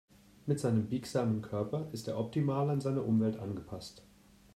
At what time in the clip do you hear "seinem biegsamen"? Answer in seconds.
0.59-1.43